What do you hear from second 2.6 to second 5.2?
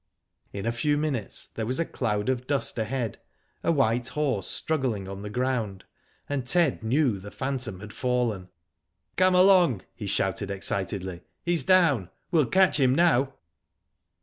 ahead, a white horse struggling